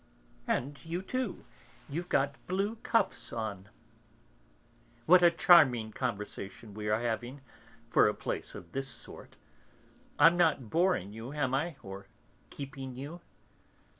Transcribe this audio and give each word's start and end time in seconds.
"And 0.47 0.83
you 0.83 1.03
too, 1.03 1.45
you've 1.87 2.09
got 2.09 2.33
blue 2.47 2.77
cuffs 2.77 3.31
on." 3.31 3.69
"What 5.05 5.21
a 5.21 5.29
charming 5.29 5.91
conversation 5.91 6.73
we 6.73 6.89
are 6.89 6.99
having, 6.99 7.41
for 7.87 8.07
a 8.07 8.15
place 8.15 8.55
of 8.55 8.71
this 8.71 8.87
sort! 8.87 9.35
I'm 10.17 10.35
not 10.37 10.71
boring 10.71 11.13
you, 11.13 11.33
am 11.33 11.53
I; 11.53 11.75
or 11.83 12.07
keeping 12.49 12.95
you?" 12.95 13.21